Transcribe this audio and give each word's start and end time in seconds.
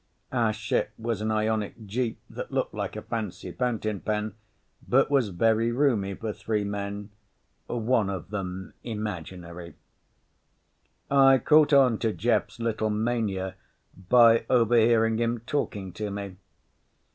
Our 0.31 0.51
ship 0.51 0.93
was 0.97 1.21
an 1.21 1.29
ionic 1.29 1.85
jeep 1.85 2.19
that 2.27 2.51
looked 2.51 2.73
like 2.73 2.95
a 2.95 3.03
fancy 3.03 3.51
fountain 3.51 3.99
pen, 3.99 4.33
but 4.89 5.11
was 5.11 5.29
very 5.29 5.71
roomy 5.71 6.15
for 6.15 6.33
three 6.33 6.63
men—one 6.63 8.09
of 8.09 8.31
them 8.31 8.73
imaginary. 8.83 9.75
I 11.11 11.37
caught 11.37 11.71
on 11.71 11.99
to 11.99 12.13
Jeff's 12.13 12.59
little 12.59 12.89
mania 12.89 13.53
by 14.09 14.47
overhearing 14.49 15.19
him 15.19 15.41
talking 15.41 15.93
to 15.93 16.09
me. 16.09 16.37